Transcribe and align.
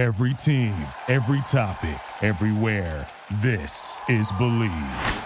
Every 0.00 0.32
team, 0.32 0.74
every 1.08 1.42
topic, 1.42 2.00
everywhere. 2.22 3.06
This 3.42 4.00
is 4.08 4.32
Bleav. 4.32 5.24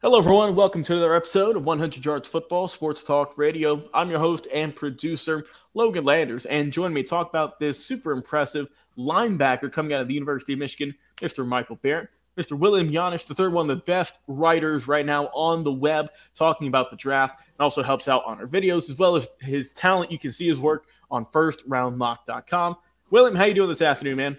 Hello, 0.00 0.20
everyone. 0.20 0.54
Welcome 0.54 0.84
to 0.84 0.92
another 0.92 1.14
episode 1.14 1.56
of 1.56 1.66
100 1.66 2.04
Yards 2.04 2.28
Football 2.28 2.68
Sports 2.68 3.02
Talk 3.02 3.36
Radio. 3.36 3.82
I'm 3.92 4.08
your 4.08 4.20
host 4.20 4.46
and 4.54 4.72
producer, 4.72 5.46
Logan 5.74 6.04
Landers, 6.04 6.46
and 6.46 6.72
join 6.72 6.92
me 6.92 7.02
to 7.02 7.08
talk 7.08 7.28
about 7.28 7.58
this 7.58 7.84
super 7.84 8.12
impressive 8.12 8.68
linebacker 8.96 9.72
coming 9.72 9.94
out 9.94 10.02
of 10.02 10.06
the 10.06 10.14
University 10.14 10.52
of 10.52 10.60
Michigan, 10.60 10.94
Mr. 11.16 11.44
Michael 11.44 11.80
Barrett. 11.82 12.08
Mr. 12.38 12.56
William 12.58 12.88
Yanish, 12.88 13.26
the 13.26 13.34
third 13.34 13.52
one 13.52 13.68
of 13.68 13.76
the 13.76 13.82
best 13.84 14.20
writers 14.28 14.86
right 14.86 15.04
now 15.04 15.24
on 15.34 15.64
the 15.64 15.72
web, 15.72 16.08
talking 16.34 16.68
about 16.68 16.88
the 16.88 16.96
draft, 16.96 17.40
and 17.40 17.60
also 17.60 17.82
helps 17.82 18.06
out 18.06 18.22
on 18.24 18.38
our 18.38 18.46
videos, 18.46 18.88
as 18.88 18.98
well 18.98 19.16
as 19.16 19.28
his 19.40 19.72
talent. 19.72 20.12
You 20.12 20.18
can 20.18 20.32
see 20.32 20.46
his 20.46 20.60
work 20.60 20.86
on 21.10 21.24
firstroundmock.com. 21.26 22.76
William, 23.10 23.34
how 23.34 23.44
you 23.44 23.54
doing 23.54 23.68
this 23.68 23.82
afternoon, 23.82 24.16
man? 24.16 24.36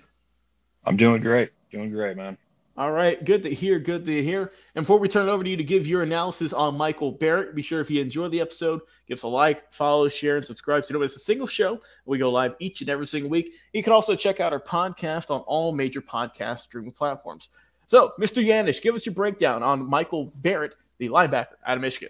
I'm 0.86 0.96
doing 0.96 1.22
great. 1.22 1.52
Doing 1.72 1.92
great, 1.92 2.16
man. 2.16 2.38
All 2.80 2.92
right, 2.94 3.22
good 3.26 3.44
to 3.44 3.54
hear. 3.54 3.78
Good 3.78 4.06
to 4.06 4.24
hear. 4.24 4.54
And 4.76 4.84
before 4.84 5.00
we 5.00 5.10
turn 5.10 5.28
it 5.28 5.32
over 5.32 5.44
to 5.44 5.50
you 5.50 5.58
to 5.58 5.64
give 5.66 5.86
your 5.86 6.02
analysis 6.04 6.54
on 6.54 6.78
Michael 6.78 7.12
Barrett, 7.12 7.54
be 7.54 7.62
sure 7.62 7.82
if 7.82 7.92
you 7.92 8.02
enjoyed 8.02 8.32
the 8.32 8.40
episode, 8.40 8.80
give 9.06 9.16
us 9.16 9.24
a 9.24 9.28
like, 9.28 9.70
follow, 9.74 10.08
share, 10.08 10.38
and 10.38 10.46
subscribe 10.46 10.86
so 10.86 10.92
you 10.92 10.94
don't 10.94 11.02
miss 11.02 11.18
a 11.18 11.20
single 11.20 11.46
show. 11.46 11.82
We 12.06 12.18
go 12.20 12.30
live 12.30 12.56
each 12.60 12.80
and 12.80 12.90
every 12.90 13.06
single 13.06 13.30
week. 13.30 13.52
You 13.74 13.84
can 13.84 13.92
also 13.92 14.16
check 14.16 14.40
out 14.40 14.54
our 14.54 14.62
podcast 14.62 15.30
on 15.30 15.42
all 15.42 15.74
major 15.74 16.00
podcast 16.00 16.60
streaming 16.60 16.94
platforms. 16.94 17.50
So, 17.90 18.14
Mr. 18.20 18.46
Yanish, 18.46 18.84
give 18.84 18.94
us 18.94 19.08
your 19.08 19.16
breakdown 19.16 19.64
on 19.64 19.90
Michael 19.90 20.32
Barrett, 20.36 20.76
the 21.00 21.10
linebacker 21.10 21.56
out 21.66 21.76
of 21.76 21.82
Michigan. 21.82 22.10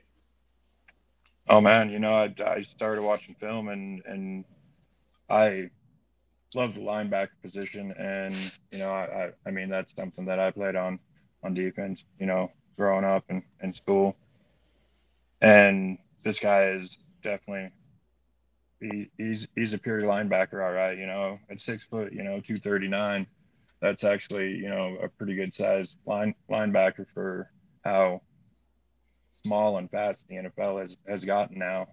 Oh 1.47 1.61
man, 1.61 1.89
you 1.89 1.99
know, 1.99 2.11
I, 2.11 2.33
I 2.45 2.63
started 2.63 3.01
watching 3.01 3.33
film 3.35 3.69
and 3.69 4.01
and 4.05 4.43
I 5.29 5.69
love 6.53 6.75
the 6.75 6.81
linebacker 6.81 7.29
position, 7.41 7.93
and 7.97 8.35
you 8.73 8.79
know, 8.79 8.91
I, 8.91 9.03
I 9.03 9.31
I 9.47 9.51
mean 9.51 9.69
that's 9.69 9.95
something 9.95 10.25
that 10.25 10.37
I 10.37 10.51
played 10.51 10.75
on 10.75 10.99
on 11.43 11.53
defense, 11.53 12.03
you 12.19 12.25
know, 12.25 12.51
growing 12.75 13.05
up 13.05 13.23
in, 13.29 13.41
in 13.63 13.71
school. 13.71 14.17
And 15.39 15.97
this 16.25 16.41
guy 16.41 16.71
is 16.71 16.97
definitely 17.23 17.71
he, 18.81 19.09
he's 19.17 19.47
he's 19.55 19.71
a 19.71 19.77
pure 19.77 20.01
linebacker, 20.01 20.61
all 20.61 20.73
right. 20.73 20.97
You 20.97 21.07
know, 21.07 21.39
at 21.49 21.61
six 21.61 21.85
foot, 21.85 22.11
you 22.11 22.23
know, 22.23 22.41
two 22.41 22.59
thirty 22.59 22.89
nine 22.89 23.27
that's 23.81 24.03
actually 24.03 24.55
you 24.55 24.69
know 24.69 24.97
a 25.01 25.07
pretty 25.07 25.35
good 25.35 25.53
size 25.53 25.95
line 26.05 26.35
linebacker 26.49 27.05
for 27.13 27.49
how 27.83 28.21
small 29.43 29.77
and 29.77 29.89
fast 29.89 30.25
the 30.27 30.35
NFL 30.35 30.81
has 30.81 30.97
has 31.07 31.25
gotten 31.25 31.57
now. 31.57 31.87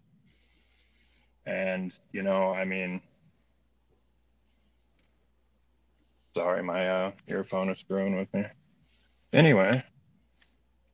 And 1.47 1.93
you 2.13 2.23
know, 2.23 2.53
I 2.53 2.65
mean, 2.65 3.01
sorry, 6.35 6.63
my 6.63 6.89
uh, 6.89 7.13
earphone 7.29 7.71
is 7.71 7.79
screwing 7.79 8.17
with 8.17 8.33
me. 8.35 8.45
Anyway, 9.33 9.83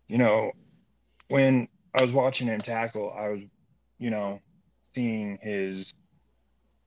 you 0.08 0.18
know, 0.18 0.52
when 1.28 1.68
I 1.94 2.02
was 2.02 2.12
watching 2.12 2.46
him 2.46 2.60
tackle, 2.60 3.12
I 3.16 3.28
was, 3.28 3.40
you 3.98 4.10
know, 4.10 4.40
seeing 4.94 5.38
his 5.42 5.94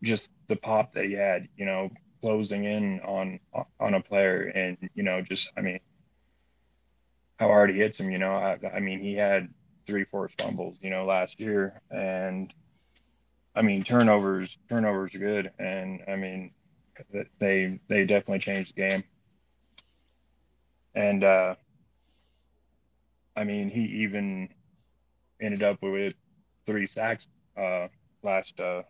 just 0.03 0.29
the 0.47 0.55
pop 0.55 0.93
that 0.93 1.05
he 1.05 1.13
had, 1.13 1.47
you 1.57 1.65
know, 1.65 1.89
closing 2.25 2.65
in 2.65 2.99
on 3.01 3.39
on 3.79 3.93
a 3.95 4.01
player 4.01 4.51
and 4.55 4.89
you 4.95 5.03
know 5.03 5.21
just 5.21 5.51
i 5.57 5.61
mean 5.61 5.79
how 7.39 7.47
hard 7.47 7.69
he 7.71 7.77
hits 7.77 7.99
him 7.99 8.09
you 8.11 8.19
know? 8.19 8.33
I, 8.35 8.57
I 8.75 8.79
mean 8.79 8.99
he 8.99 9.15
had 9.15 9.53
three 9.87 10.05
four 10.05 10.29
fumbles 10.39 10.77
you 10.81 10.89
know 10.89 11.05
last 11.05 11.39
year. 11.39 11.81
And 11.91 12.53
i 13.55 13.61
mean 13.61 13.83
turnovers 13.83 14.57
turnovers 14.69 15.15
are 15.15 15.19
good. 15.19 15.51
And 15.59 16.01
i 16.07 16.15
mean 16.15 16.51
they 17.39 17.79
they 17.89 18.05
definitely 18.05 18.39
changed 18.39 18.75
the 18.75 18.81
game. 18.89 19.03
And 20.95 21.23
uh 21.23 21.55
i 23.35 23.43
mean 23.43 23.69
he 23.69 23.81
even 24.03 24.49
ended 25.41 25.63
up 25.63 25.81
with 25.81 26.13
three 26.65 26.85
sacks 26.87 27.27
uh 27.57 27.87
last 28.23 28.59
uh 28.59 28.83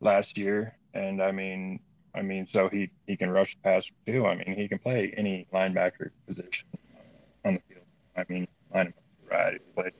last 0.00 0.38
year. 0.38 0.78
And 0.94 1.22
i 1.22 1.32
mean 1.32 1.80
I 2.14 2.22
mean, 2.22 2.46
so 2.46 2.68
he 2.68 2.90
he 3.06 3.16
can 3.16 3.30
rush 3.30 3.54
the 3.56 3.60
passer 3.62 3.92
too. 4.06 4.26
I 4.26 4.36
mean, 4.36 4.56
he 4.56 4.68
can 4.68 4.78
play 4.78 5.12
any 5.16 5.46
linebacker 5.52 6.10
position 6.26 6.66
on 7.44 7.54
the 7.54 7.60
field. 7.68 7.86
I 8.16 8.24
mean, 8.28 8.46
line 8.72 8.86
him 8.86 8.94
up 8.96 9.30
right 9.30 9.60
plays. 9.74 9.92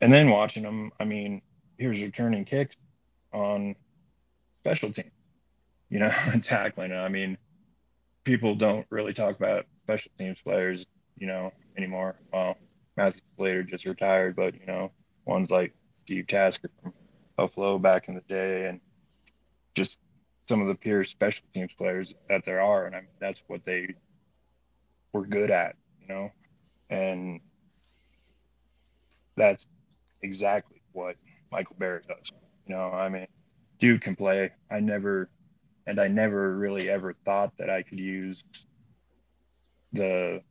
And 0.00 0.12
then 0.12 0.30
watching 0.30 0.62
him, 0.62 0.92
I 1.00 1.04
mean, 1.04 1.42
he 1.78 1.86
was 1.86 2.00
returning 2.00 2.44
kicks 2.44 2.76
on 3.32 3.74
special 4.60 4.92
teams, 4.92 5.10
you 5.88 5.98
know, 5.98 6.12
and 6.32 6.42
tackling. 6.44 6.92
I 6.92 7.08
mean, 7.08 7.38
people 8.24 8.54
don't 8.54 8.86
really 8.90 9.14
talk 9.14 9.36
about 9.36 9.66
special 9.84 10.10
teams 10.18 10.40
players, 10.42 10.86
you 11.18 11.26
know, 11.26 11.52
anymore. 11.76 12.16
Well, 12.32 12.56
Matthew 12.96 13.22
Slater 13.36 13.62
just 13.62 13.84
retired, 13.84 14.36
but 14.36 14.54
you 14.58 14.66
know, 14.66 14.92
ones 15.24 15.50
like 15.50 15.74
Steve 16.04 16.26
Tasker 16.26 16.70
from 16.82 16.92
Buffalo 17.36 17.78
back 17.78 18.08
in 18.08 18.14
the 18.14 18.22
day, 18.22 18.68
and 18.68 18.80
just 19.74 19.98
some 20.48 20.60
of 20.60 20.68
the 20.68 20.74
pure 20.74 21.04
special 21.04 21.44
teams 21.52 21.72
players 21.74 22.14
that 22.28 22.44
there 22.44 22.60
are, 22.60 22.86
and 22.86 22.94
I 22.96 23.02
that's 23.20 23.42
what 23.48 23.64
they 23.64 23.94
were 25.12 25.26
good 25.26 25.50
at, 25.50 25.76
you 26.00 26.08
know, 26.08 26.30
and 26.90 27.40
that's 29.36 29.66
exactly 30.22 30.80
what 30.92 31.16
Michael 31.52 31.76
Barrett 31.78 32.06
does. 32.06 32.32
You 32.66 32.74
know, 32.74 32.90
I 32.90 33.08
mean, 33.08 33.26
dude 33.78 34.00
can 34.00 34.16
play. 34.16 34.50
I 34.70 34.80
never, 34.80 35.30
and 35.86 36.00
I 36.00 36.08
never 36.08 36.56
really 36.56 36.88
ever 36.88 37.14
thought 37.24 37.52
that 37.58 37.70
I 37.70 37.82
could 37.82 38.00
use 38.00 38.44
the 39.92 40.42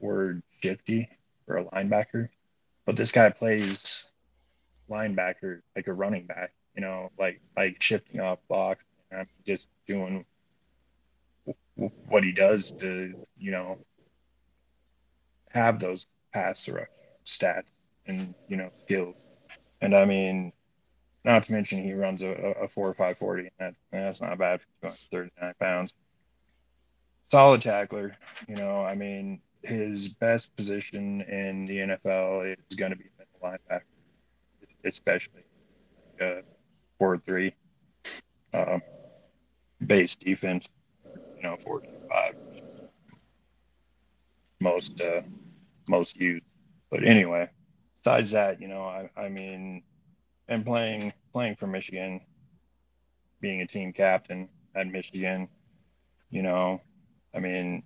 word 0.00 0.42
shifty 0.62 1.08
for 1.46 1.58
a 1.58 1.64
linebacker, 1.64 2.28
but 2.86 2.96
this 2.96 3.12
guy 3.12 3.30
plays 3.30 4.04
linebacker 4.90 5.60
like 5.76 5.88
a 5.88 5.92
running 5.92 6.26
back. 6.26 6.52
You 6.74 6.82
know, 6.82 7.10
like 7.18 7.40
like 7.56 7.80
shifting 7.82 8.20
off 8.20 8.38
blocks, 8.48 8.84
I'm 9.14 9.26
just 9.46 9.68
doing 9.86 10.24
what 12.08 12.24
he 12.24 12.32
does 12.32 12.70
to, 12.80 13.14
you 13.38 13.50
know, 13.50 13.78
have 15.50 15.78
those 15.78 16.06
pass 16.32 16.68
rush 16.68 16.88
stats 17.24 17.70
and, 18.06 18.34
you 18.48 18.56
know, 18.56 18.70
skills. 18.76 19.16
And 19.80 19.94
I 19.94 20.04
mean, 20.04 20.52
not 21.24 21.42
to 21.44 21.52
mention 21.52 21.82
he 21.82 21.94
runs 21.94 22.22
a, 22.22 22.28
a 22.28 22.68
four 22.68 22.88
or 22.88 22.94
five 22.94 23.18
forty. 23.18 23.50
That's 23.58 23.78
that's 23.90 24.20
not 24.20 24.38
bad 24.38 24.60
for 24.60 24.88
239 24.88 25.54
pounds. 25.58 25.94
Solid 27.30 27.60
tackler, 27.62 28.16
you 28.46 28.56
know. 28.56 28.82
I 28.84 28.94
mean, 28.94 29.40
his 29.62 30.08
best 30.08 30.54
position 30.56 31.22
in 31.22 31.64
the 31.64 31.78
NFL 31.78 32.54
is 32.68 32.76
going 32.76 32.92
to 32.92 32.96
be 32.96 33.04
middle 33.18 33.40
linebacker, 33.42 33.82
especially 34.84 35.44
uh, 36.20 36.42
four 36.98 37.18
three. 37.18 37.54
Um, 38.52 38.82
base 39.84 40.16
defense, 40.16 40.68
you 41.36 41.42
know, 41.44 41.56
four 41.56 41.82
five 42.10 42.34
most 44.60 45.00
uh, 45.00 45.22
most 45.88 46.16
used. 46.16 46.44
But 46.90 47.04
anyway, 47.04 47.50
besides 47.92 48.30
that, 48.32 48.60
you 48.60 48.68
know, 48.68 48.82
I, 48.84 49.10
I 49.16 49.28
mean, 49.28 49.82
and 50.48 50.64
playing 50.64 51.12
playing 51.32 51.56
for 51.56 51.66
Michigan, 51.66 52.20
being 53.40 53.60
a 53.60 53.66
team 53.66 53.92
captain 53.92 54.48
at 54.74 54.86
Michigan, 54.86 55.48
you 56.30 56.42
know, 56.42 56.80
I 57.34 57.40
mean, 57.40 57.82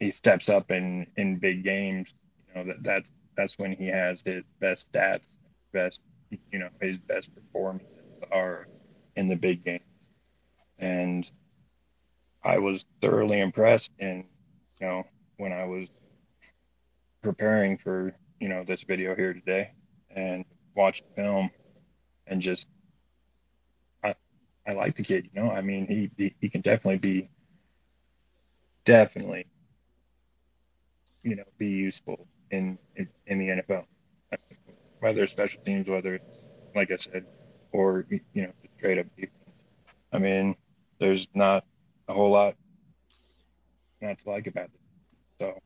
he 0.00 0.10
steps 0.10 0.48
up 0.48 0.70
in 0.70 1.06
in 1.16 1.38
big 1.38 1.64
games. 1.64 2.14
You 2.48 2.54
know 2.54 2.64
that 2.68 2.82
that's 2.82 3.10
that's 3.36 3.58
when 3.58 3.72
he 3.72 3.86
has 3.88 4.22
his 4.24 4.44
best 4.60 4.90
stats, 4.92 5.26
best 5.72 6.00
you 6.50 6.58
know 6.58 6.70
his 6.80 6.98
best 6.98 7.34
performances 7.34 7.88
are 8.32 8.68
in 9.16 9.28
the 9.28 9.36
big 9.36 9.64
game 9.64 9.80
and 10.80 11.30
I 12.44 12.58
was 12.58 12.84
thoroughly 13.02 13.40
impressed. 13.40 13.90
And 14.00 14.24
you 14.80 14.86
know, 14.86 15.04
when 15.38 15.52
I 15.52 15.64
was 15.66 15.88
preparing 17.22 17.78
for 17.78 18.14
you 18.40 18.48
know 18.48 18.64
this 18.64 18.82
video 18.84 19.14
here 19.14 19.34
today 19.34 19.72
and 20.10 20.44
watched 20.74 21.04
the 21.08 21.22
film 21.22 21.50
and 22.26 22.40
just 22.40 22.66
I 24.04 24.14
I 24.66 24.72
like 24.72 24.96
the 24.96 25.04
kid. 25.04 25.28
You 25.32 25.42
know, 25.42 25.50
I 25.50 25.62
mean, 25.62 25.86
he 25.86 26.10
he, 26.16 26.34
he 26.40 26.48
can 26.50 26.62
definitely 26.62 26.98
be 26.98 27.30
definitely 28.84 29.46
you 31.22 31.36
know 31.36 31.44
be 31.58 31.68
useful 31.68 32.26
in 32.50 32.78
in, 32.96 33.08
in 33.26 33.38
the 33.38 33.48
NFL, 33.48 33.86
whether 35.00 35.26
special 35.26 35.60
teams, 35.64 35.88
whether 35.88 36.20
like 36.74 36.90
I 36.90 36.96
said, 36.96 37.26
or 37.72 38.06
you 38.10 38.20
know 38.42 38.52
straight 38.78 38.98
up. 38.98 39.06
I 40.12 40.18
mean, 40.18 40.56
there's 41.00 41.26
not 41.34 41.64
a 42.08 42.14
whole 42.14 42.30
lot 42.30 42.54
not 44.00 44.18
to 44.18 44.30
like 44.30 44.46
about 44.46 44.66
it. 44.66 44.80
So 45.40 45.58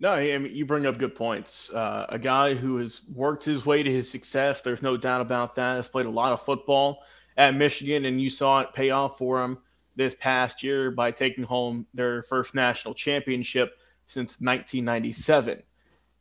No, 0.00 0.12
I 0.12 0.38
mean, 0.38 0.54
you 0.54 0.64
bring 0.64 0.86
up 0.86 0.98
good 0.98 1.14
points. 1.14 1.72
Uh, 1.72 2.06
a 2.08 2.18
guy 2.18 2.54
who 2.54 2.76
has 2.78 3.02
worked 3.14 3.44
his 3.44 3.66
way 3.66 3.82
to 3.82 3.90
his 3.90 4.10
success, 4.10 4.60
there's 4.60 4.82
no 4.82 4.96
doubt 4.96 5.20
about 5.20 5.54
that, 5.56 5.76
has 5.76 5.88
played 5.88 6.06
a 6.06 6.10
lot 6.10 6.32
of 6.32 6.40
football 6.40 7.04
at 7.36 7.54
Michigan, 7.54 8.06
and 8.06 8.20
you 8.20 8.30
saw 8.30 8.60
it 8.60 8.72
pay 8.72 8.90
off 8.90 9.18
for 9.18 9.42
him 9.42 9.58
this 9.94 10.14
past 10.14 10.62
year 10.62 10.90
by 10.90 11.10
taking 11.10 11.44
home 11.44 11.86
their 11.94 12.22
first 12.22 12.54
national 12.54 12.94
championship 12.94 13.78
since 14.06 14.40
1997. 14.40 15.62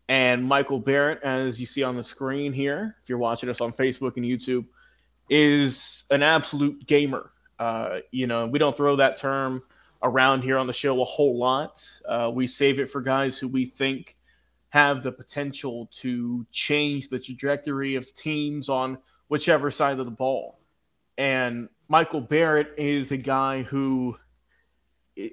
And 0.07 0.45
Michael 0.45 0.79
Barrett, 0.79 1.21
as 1.23 1.59
you 1.59 1.65
see 1.65 1.83
on 1.83 1.95
the 1.95 2.03
screen 2.03 2.53
here, 2.53 2.95
if 3.01 3.09
you're 3.09 3.17
watching 3.17 3.49
us 3.49 3.59
on 3.59 3.71
Facebook 3.71 4.17
and 4.17 4.25
YouTube, 4.25 4.65
is 5.29 6.05
an 6.11 6.23
absolute 6.23 6.85
gamer. 6.85 7.29
Uh, 7.59 7.99
you 8.11 8.27
know, 8.27 8.47
we 8.47 8.59
don't 8.59 8.75
throw 8.75 8.95
that 8.95 9.15
term 9.15 9.61
around 10.03 10.43
here 10.43 10.57
on 10.57 10.67
the 10.67 10.73
show 10.73 11.01
a 11.01 11.05
whole 11.05 11.37
lot. 11.37 11.83
Uh, 12.07 12.31
we 12.33 12.47
save 12.47 12.79
it 12.79 12.89
for 12.89 13.01
guys 13.01 13.39
who 13.39 13.47
we 13.47 13.65
think 13.65 14.15
have 14.69 15.03
the 15.03 15.11
potential 15.11 15.87
to 15.91 16.45
change 16.51 17.07
the 17.07 17.19
trajectory 17.19 17.95
of 17.95 18.13
teams 18.13 18.69
on 18.69 18.97
whichever 19.29 19.71
side 19.71 19.99
of 19.99 20.05
the 20.05 20.11
ball. 20.11 20.59
And 21.17 21.69
Michael 21.87 22.21
Barrett 22.21 22.73
is 22.77 23.11
a 23.11 23.17
guy 23.17 23.63
who 23.63 24.17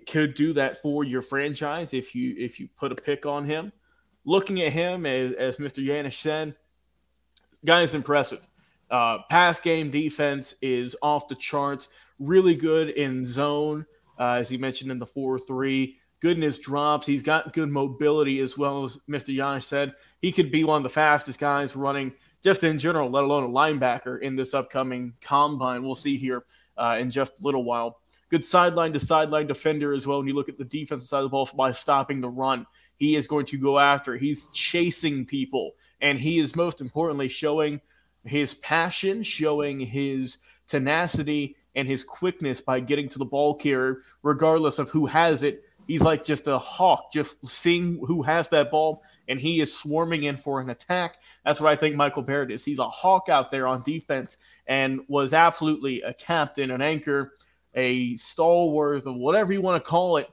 could 0.07 0.35
do 0.35 0.53
that 0.53 0.77
for 0.79 1.03
your 1.03 1.23
franchise 1.23 1.93
if 1.93 2.15
you 2.15 2.35
if 2.39 2.61
you 2.61 2.69
put 2.77 2.93
a 2.93 2.95
pick 2.95 3.27
on 3.27 3.45
him. 3.45 3.73
Looking 4.25 4.63
at 4.63 4.73
him, 4.73 5.05
as, 5.05 5.33
as 5.33 5.57
Mr. 5.59 5.85
Yanish 5.85 6.21
said, 6.21 6.55
guy 7.65 7.83
is 7.83 7.97
impressive. 7.97 8.47
Uh, 8.93 9.19
pass 9.31 9.59
game 9.59 9.91
defense 9.91 10.55
is 10.61 10.95
off 11.03 11.27
the 11.27 11.35
charts. 11.35 11.89
Really 12.19 12.55
good 12.55 12.91
in 12.91 13.25
zone 13.25 13.87
uh, 14.21 14.35
as 14.35 14.51
he 14.51 14.59
mentioned 14.59 14.91
in 14.91 14.99
the 14.99 15.07
4 15.07 15.39
3. 15.39 15.97
Good 16.21 16.37
in 16.37 16.43
his 16.43 16.59
drops. 16.59 17.07
He's 17.07 17.23
got 17.23 17.53
good 17.55 17.71
mobility 17.71 18.39
as 18.41 18.57
well 18.57 18.85
as 18.85 19.01
Mr. 19.11 19.37
Yanish 19.37 19.65
said. 19.65 19.95
He 20.21 20.31
could 20.31 20.53
be 20.53 20.63
one 20.63 20.77
of 20.77 20.83
the 20.83 20.89
fastest 20.89 21.41
guys 21.41 21.75
running 21.75 22.13
just 22.45 22.65
in 22.65 22.79
general, 22.79 23.09
let 23.09 23.25
alone 23.25 23.45
a 23.45 23.49
linebacker 23.49 24.21
in 24.21 24.37
this 24.37 24.53
upcoming 24.53 25.15
combine. 25.21 25.83
We'll 25.83 25.95
see 25.95 26.17
here 26.17 26.45
uh, 26.77 26.97
in 27.01 27.11
just 27.11 27.41
a 27.41 27.45
little 27.45 27.65
while. 27.65 27.99
Good 28.29 28.45
sideline 28.45 28.93
to 28.93 29.01
sideline 29.01 29.47
defender 29.47 29.95
as 29.95 30.07
well. 30.07 30.19
When 30.19 30.29
you 30.29 30.35
look 30.35 30.49
at 30.49 30.59
the 30.59 30.65
defensive 30.65 31.09
side 31.09 31.19
of 31.19 31.25
the 31.25 31.29
ball 31.31 31.49
by 31.57 31.71
stopping 31.71 32.21
the 32.21 32.29
run, 32.29 32.67
he 32.97 33.17
is 33.17 33.27
going 33.27 33.47
to 33.47 33.59
go 33.59 33.79
after. 33.79 34.17
He's 34.17 34.47
chasing 34.53 35.25
people, 35.25 35.73
and 36.01 36.19
he 36.19 36.39
is 36.39 36.57
most 36.57 36.81
importantly 36.81 37.29
showing 37.29 37.81
his 38.25 38.55
passion, 38.55 39.23
showing 39.23 39.81
his 39.81 40.39
tenacity, 40.67 41.57
and 41.75 41.89
his 41.89 42.05
quickness 42.05 42.61
by 42.61 42.81
getting 42.81 43.09
to 43.09 43.19
the 43.19 43.25
ball 43.25 43.55
carrier, 43.55 44.01
regardless 44.23 44.79
of 44.79 44.91
who 44.91 45.07
has 45.07 45.43
it. 45.43 45.65
He's 45.87 46.03
like 46.03 46.25
just 46.25 46.47
a 46.47 46.59
hawk, 46.59 47.13
just 47.13 47.45
seeing 47.47 47.99
who 48.07 48.23
has 48.23 48.49
that 48.51 48.71
ball, 48.71 49.03
and 49.29 49.41
he 49.41 49.61
is 49.61 49.77
swarming 49.77 50.25
in 50.25 50.37
for 50.37 50.61
an 50.61 50.71
attack. 50.71 51.17
That's 51.45 51.61
what 51.61 51.73
I 51.73 51.77
think 51.77 51.97
Michael 51.97 52.23
Barrett 52.23 52.53
is. 52.53 52.65
He's 52.65 52.79
a 52.79 52.89
hawk 52.89 53.29
out 53.29 53.51
there 53.51 53.67
on 53.67 53.83
defense 53.83 54.37
and 54.67 55.01
was 55.09 55.33
absolutely 55.35 56.03
a 56.03 56.15
captain, 56.15 56.71
an 56.71 56.83
anchor, 56.83 57.33
a 57.75 58.15
stalwart, 58.17 59.07
or 59.07 59.13
whatever 59.13 59.53
you 59.53 59.61
want 59.61 59.83
to 59.83 59.89
call 59.89 60.19
it, 60.19 60.29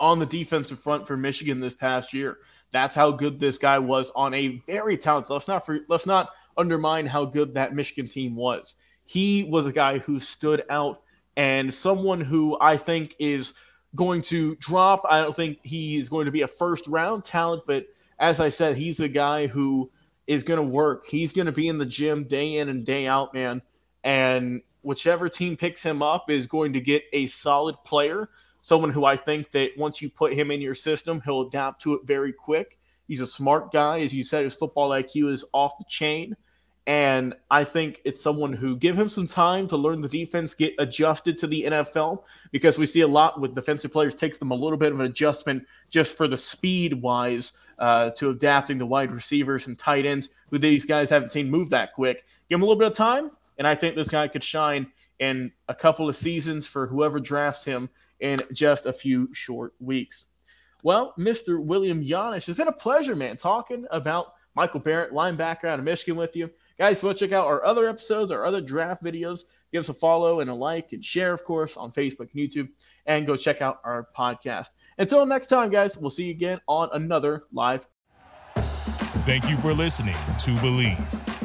on 0.00 0.18
the 0.18 0.26
defensive 0.26 0.78
front 0.78 1.06
for 1.06 1.16
Michigan 1.16 1.60
this 1.60 1.74
past 1.74 2.12
year. 2.12 2.38
That's 2.70 2.94
how 2.94 3.10
good 3.10 3.38
this 3.38 3.58
guy 3.58 3.78
was 3.78 4.10
on 4.16 4.34
a 4.34 4.60
very 4.66 4.96
talented. 4.96 5.30
Let's 5.30 5.48
not 5.48 5.64
for, 5.64 5.80
let's 5.88 6.06
not 6.06 6.30
undermine 6.56 7.06
how 7.06 7.24
good 7.24 7.54
that 7.54 7.74
Michigan 7.74 8.08
team 8.08 8.36
was 8.36 8.76
he 9.04 9.44
was 9.44 9.66
a 9.66 9.72
guy 9.72 9.98
who 9.98 10.18
stood 10.18 10.64
out 10.70 11.02
and 11.36 11.72
someone 11.72 12.20
who 12.20 12.56
I 12.60 12.76
think 12.76 13.14
is 13.18 13.54
going 13.94 14.22
to 14.22 14.56
drop. 14.56 15.02
I 15.08 15.22
don't 15.22 15.34
think 15.34 15.58
he 15.62 15.96
is 15.96 16.08
going 16.08 16.26
to 16.26 16.32
be 16.32 16.42
a 16.42 16.48
first 16.48 16.86
round 16.86 17.24
talent, 17.24 17.64
but 17.66 17.86
as 18.18 18.40
I 18.40 18.48
said, 18.48 18.76
he's 18.76 19.00
a 19.00 19.08
guy 19.08 19.46
who 19.46 19.90
is 20.26 20.44
going 20.44 20.60
to 20.60 20.66
work. 20.66 21.04
He's 21.06 21.32
going 21.32 21.46
to 21.46 21.52
be 21.52 21.68
in 21.68 21.78
the 21.78 21.86
gym 21.86 22.24
day 22.24 22.56
in 22.56 22.68
and 22.68 22.84
day 22.84 23.06
out, 23.06 23.34
man. 23.34 23.60
And 24.04 24.62
whichever 24.82 25.28
team 25.28 25.56
picks 25.56 25.82
him 25.82 26.02
up 26.02 26.30
is 26.30 26.46
going 26.46 26.72
to 26.74 26.80
get 26.80 27.02
a 27.12 27.26
solid 27.26 27.76
player, 27.84 28.30
someone 28.62 28.90
who 28.90 29.04
I 29.04 29.16
think 29.16 29.50
that 29.50 29.76
once 29.76 30.00
you 30.00 30.08
put 30.08 30.32
him 30.32 30.50
in 30.50 30.62
your 30.62 30.74
system, 30.74 31.20
he'll 31.20 31.42
adapt 31.42 31.82
to 31.82 31.94
it 31.94 32.06
very 32.06 32.32
quick. 32.32 32.78
He's 33.06 33.20
a 33.20 33.26
smart 33.26 33.72
guy. 33.72 34.00
As 34.00 34.14
you 34.14 34.22
said, 34.22 34.44
his 34.44 34.54
football 34.54 34.90
IQ 34.90 35.30
is 35.30 35.44
off 35.52 35.76
the 35.76 35.84
chain. 35.86 36.34
And 36.86 37.34
I 37.50 37.62
think 37.64 38.00
it's 38.04 38.22
someone 38.22 38.52
who 38.52 38.76
give 38.76 38.98
him 38.98 39.08
some 39.08 39.26
time 39.26 39.68
to 39.68 39.76
learn 39.76 40.00
the 40.00 40.08
defense, 40.08 40.54
get 40.54 40.74
adjusted 40.78 41.38
to 41.38 41.46
the 41.46 41.64
NFL, 41.64 42.24
because 42.50 42.78
we 42.78 42.86
see 42.86 43.02
a 43.02 43.06
lot 43.06 43.40
with 43.40 43.54
defensive 43.54 43.92
players 43.92 44.14
takes 44.14 44.38
them 44.38 44.50
a 44.50 44.56
little 44.56 44.78
bit 44.78 44.92
of 44.92 44.98
an 44.98 45.06
adjustment 45.06 45.64
just 45.90 46.16
for 46.16 46.26
the 46.26 46.36
speed 46.36 46.94
wise 46.94 47.58
uh, 47.78 48.10
to 48.10 48.30
adapting 48.30 48.78
to 48.78 48.86
wide 48.86 49.12
receivers 49.12 49.66
and 49.66 49.78
tight 49.78 50.06
ends, 50.06 50.28
who 50.50 50.58
these 50.58 50.84
guys 50.84 51.10
haven't 51.10 51.30
seen 51.30 51.50
move 51.50 51.70
that 51.70 51.92
quick. 51.92 52.24
Give 52.48 52.58
him 52.58 52.62
a 52.62 52.66
little 52.66 52.78
bit 52.78 52.88
of 52.90 52.96
time, 52.96 53.30
and 53.58 53.66
I 53.66 53.74
think 53.74 53.94
this 53.94 54.08
guy 54.08 54.28
could 54.28 54.44
shine 54.44 54.86
in 55.18 55.52
a 55.68 55.74
couple 55.74 56.08
of 56.08 56.16
seasons 56.16 56.66
for 56.66 56.86
whoever 56.86 57.20
drafts 57.20 57.64
him 57.64 57.88
in 58.20 58.40
just 58.52 58.86
a 58.86 58.92
few 58.92 59.32
short 59.34 59.74
weeks. 59.80 60.30
Well, 60.82 61.14
Mr. 61.18 61.64
William 61.64 62.04
Yanish, 62.04 62.48
it's 62.48 62.58
been 62.58 62.68
a 62.68 62.72
pleasure, 62.72 63.14
man, 63.14 63.36
talking 63.36 63.86
about 63.90 64.34
Michael 64.54 64.80
Barrett, 64.80 65.12
linebacker 65.12 65.64
out 65.64 65.78
of 65.78 65.84
Michigan, 65.84 66.16
with 66.16 66.36
you. 66.36 66.50
Guys, 66.78 67.00
to 67.00 67.14
check 67.14 67.32
out 67.32 67.46
our 67.46 67.64
other 67.64 67.88
episodes, 67.88 68.32
our 68.32 68.44
other 68.44 68.60
draft 68.60 69.02
videos, 69.02 69.44
give 69.70 69.80
us 69.80 69.88
a 69.88 69.94
follow 69.94 70.40
and 70.40 70.50
a 70.50 70.54
like 70.54 70.92
and 70.92 71.04
share, 71.04 71.32
of 71.32 71.44
course, 71.44 71.76
on 71.76 71.92
Facebook 71.92 72.32
and 72.32 72.48
YouTube, 72.48 72.68
and 73.06 73.26
go 73.26 73.36
check 73.36 73.62
out 73.62 73.80
our 73.84 74.08
podcast. 74.16 74.70
Until 74.98 75.24
next 75.24 75.46
time, 75.46 75.70
guys, 75.70 75.96
we'll 75.96 76.10
see 76.10 76.24
you 76.24 76.30
again 76.32 76.60
on 76.66 76.88
another 76.92 77.44
live. 77.52 77.86
Thank 79.24 79.48
you 79.48 79.56
for 79.58 79.72
listening 79.72 80.14
to 80.14 80.50
Bleav. 80.56 81.31